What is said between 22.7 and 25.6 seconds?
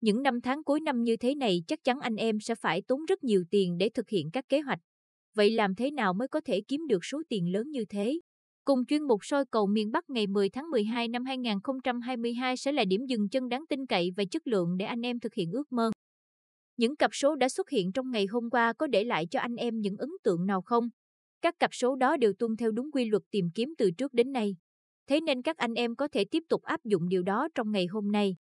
đúng quy luật tìm kiếm từ trước đến nay. Thế nên các